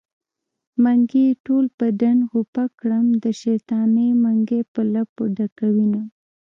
[0.83, 6.01] منګي يې ټول په ډنډ غوپه کړم د شيطانۍ منګی په لپو ډکوينه